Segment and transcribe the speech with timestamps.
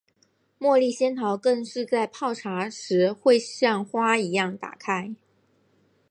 [0.57, 5.15] 茉莉仙桃更是在泡茶时会像花一样打开。